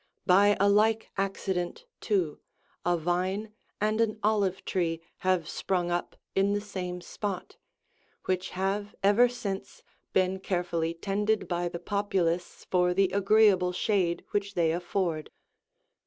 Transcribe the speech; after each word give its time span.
By 0.25 0.57
a 0.59 0.67
like 0.67 1.11
accident, 1.15 1.85
too, 1.99 2.39
a 2.83 2.97
vine 2.97 3.53
and 3.79 4.01
an 4.01 4.17
olive 4.23 4.65
tree 4.65 4.99
have 5.17 5.47
sprung 5.47 5.91
up 5.91 6.15
in 6.33 6.53
the 6.53 6.59
same 6.59 7.01
spot,76 7.01 7.57
which 8.25 8.49
have 8.49 8.95
ever 9.03 9.29
since 9.29 9.83
been 10.11 10.39
carefully 10.39 10.95
tended 10.95 11.47
by 11.47 11.69
the 11.69 11.77
populace 11.77 12.65
for 12.71 12.95
the 12.95 13.11
agreeable 13.13 13.73
shade 13.73 14.25
which 14.31 14.55
they 14.55 14.71
afford. 14.71 15.29